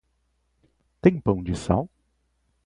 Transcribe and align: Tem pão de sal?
Tem 0.99 1.21
pão 1.21 1.43
de 1.43 1.55
sal? 1.55 1.87